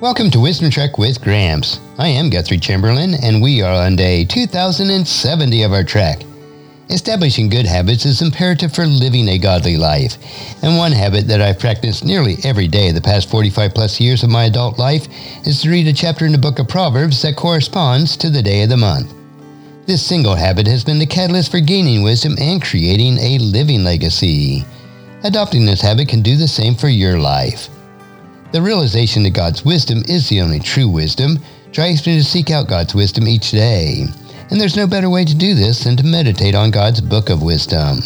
[0.00, 1.78] Welcome to Wisdom Trek with Gramps.
[1.98, 6.22] I am Guthrie Chamberlain, and we are on day 2070 of our trek.
[6.88, 10.16] Establishing good habits is imperative for living a godly life,
[10.62, 14.30] and one habit that I've practiced nearly every day the past 45 plus years of
[14.30, 15.06] my adult life
[15.46, 18.62] is to read a chapter in the book of Proverbs that corresponds to the day
[18.62, 19.12] of the month.
[19.84, 24.64] This single habit has been the catalyst for gaining wisdom and creating a living legacy.
[25.24, 27.68] Adopting this habit can do the same for your life.
[28.52, 31.38] The realization that God's wisdom is the only true wisdom
[31.70, 34.06] drives me to seek out God's wisdom each day.
[34.50, 37.44] And there's no better way to do this than to meditate on God's book of
[37.44, 38.00] wisdom.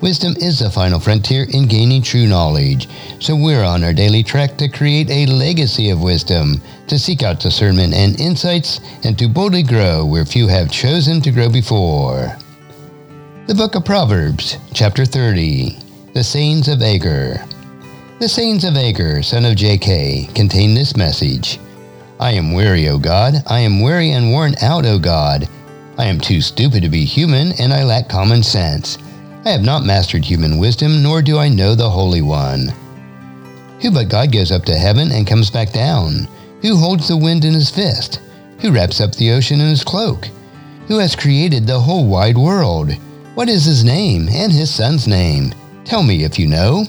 [0.00, 4.56] Wisdom is the final frontier in gaining true knowledge, so we're on our daily trek
[4.56, 9.64] to create a legacy of wisdom, to seek out discernment and insights, and to boldly
[9.64, 12.36] grow where few have chosen to grow before.
[13.48, 15.76] The Book of Proverbs, Chapter 30
[16.14, 17.44] The Sayings of Agur.
[18.20, 21.58] The sayings of Agur, son of Jakeh, contain this message
[22.20, 23.36] I am weary, O God.
[23.46, 25.48] I am weary and worn out, O God.
[25.96, 28.98] I am too stupid to be human, and I lack common sense.
[29.46, 32.74] I have not mastered human wisdom, nor do I know the Holy One.
[33.80, 36.28] Who but God goes up to heaven and comes back down?
[36.60, 38.20] Who holds the wind in his fist?
[38.58, 40.28] Who wraps up the ocean in his cloak?
[40.88, 42.92] Who has created the whole wide world?
[43.34, 45.54] What is his name and his son's name?
[45.86, 46.84] Tell me if you know.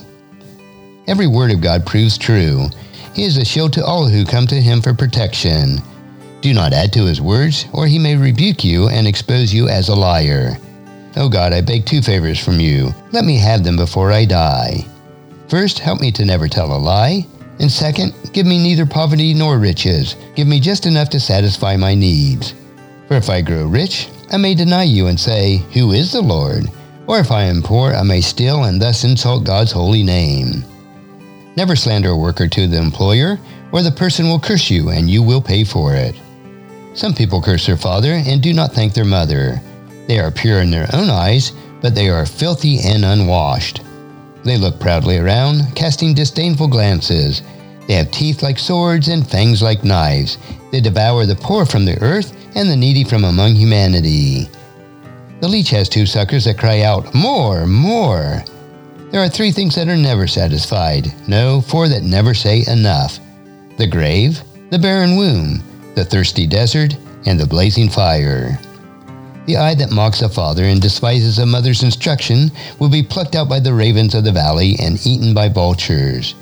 [1.12, 2.70] Every word of God proves true.
[3.14, 5.80] He is a shield to all who come to him for protection.
[6.40, 9.90] Do not add to his words, or he may rebuke you and expose you as
[9.90, 10.56] a liar.
[11.18, 12.92] O oh God, I beg two favors from you.
[13.12, 14.86] Let me have them before I die.
[15.50, 17.28] First, help me to never tell a lie.
[17.60, 20.16] And second, give me neither poverty nor riches.
[20.36, 22.54] Give me just enough to satisfy my needs.
[23.10, 26.72] For if I grow rich, I may deny you and say, Who is the Lord?
[27.06, 30.64] Or if I am poor, I may steal and thus insult God's holy name.
[31.62, 33.40] Never slander a worker to the employer,
[33.72, 36.16] or the person will curse you and you will pay for it.
[36.96, 39.62] Some people curse their father and do not thank their mother.
[40.08, 43.82] They are pure in their own eyes, but they are filthy and unwashed.
[44.44, 47.44] They look proudly around, casting disdainful glances.
[47.88, 50.40] They have teeth like swords and fangs like knives.
[50.72, 54.50] They devour the poor from the earth and the needy from among humanity.
[55.42, 58.44] The leech has two suckers that cry out, More, more!
[59.12, 61.14] There are three things that are never satisfied.
[61.28, 63.20] No, four that never say enough
[63.78, 65.62] the grave, the barren womb,
[65.96, 66.96] the thirsty desert,
[67.26, 68.60] and the blazing fire.
[69.48, 73.50] The eye that mocks a father and despises a mother's instruction will be plucked out
[73.50, 76.36] by the ravens of the valley and eaten by vultures.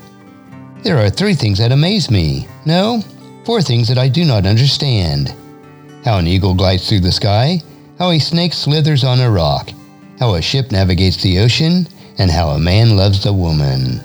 [0.82, 2.46] There are three things that amaze me.
[2.66, 3.02] No,
[3.44, 5.34] four things that I do not understand.
[6.04, 7.62] How an eagle glides through the sky,
[7.98, 9.70] how a snake slithers on a rock,
[10.18, 11.86] how a ship navigates the ocean,
[12.20, 13.98] and how a man loves a woman.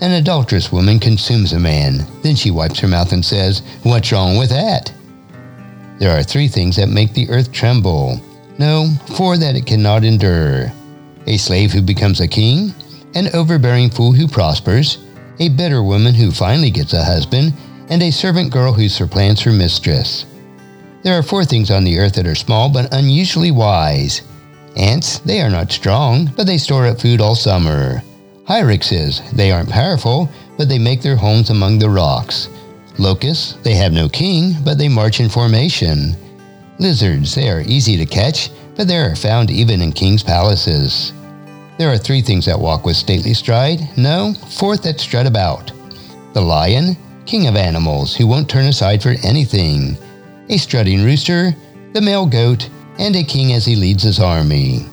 [0.00, 2.06] An adulterous woman consumes a man.
[2.22, 4.92] Then she wipes her mouth and says, What's wrong with that?
[5.98, 8.20] There are three things that make the earth tremble.
[8.58, 10.72] No, four that it cannot endure.
[11.26, 12.72] A slave who becomes a king,
[13.16, 14.98] an overbearing fool who prospers,
[15.40, 17.52] a bitter woman who finally gets a husband,
[17.88, 20.26] and a servant girl who supplants her mistress.
[21.02, 24.22] There are four things on the earth that are small but unusually wise.
[24.76, 28.02] Ants, they are not strong, but they store up food all summer.
[28.48, 32.48] Hyraxes, they aren't powerful, but they make their homes among the rocks.
[32.98, 36.16] Locusts, they have no king, but they march in formation.
[36.78, 41.12] Lizards, they are easy to catch, but they are found even in kings' palaces.
[41.78, 45.72] There are three things that walk with stately stride, no, four that strut about.
[46.32, 46.96] The lion,
[47.26, 49.96] king of animals, who won't turn aside for anything.
[50.48, 51.54] A strutting rooster,
[51.92, 54.86] the male goat, and a king as he leads his army.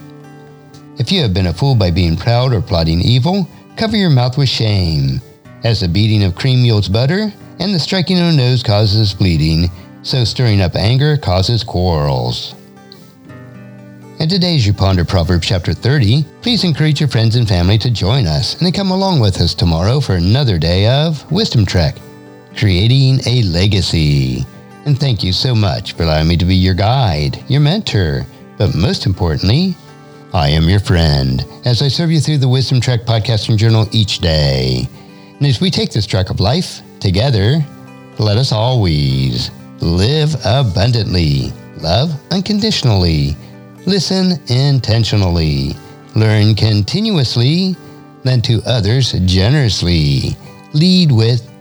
[0.98, 4.38] If you have been a fool by being proud or plotting evil, cover your mouth
[4.38, 5.22] with shame.
[5.64, 9.70] As the beating of cream yields butter, and the striking of a nose causes bleeding,
[10.02, 12.56] so stirring up anger causes quarrels.
[14.20, 17.90] And today, as you ponder Proverbs chapter 30, please encourage your friends and family to
[17.90, 21.96] join us and to come along with us tomorrow for another day of Wisdom Trek,
[22.58, 24.46] creating a legacy.
[24.86, 28.26] And thank you so much for allowing me to be your guide, your mentor,
[28.58, 29.76] but most importantly,
[30.34, 33.88] I am your friend as I serve you through the Wisdom Trek podcast and journal
[33.92, 34.88] each day.
[35.38, 37.64] And as we take this trek of life together,
[38.20, 43.36] let us always live abundantly, love unconditionally,
[43.86, 45.74] listen intentionally,
[46.16, 47.76] learn continuously,
[48.24, 50.36] lend to others generously,
[50.74, 51.49] lead with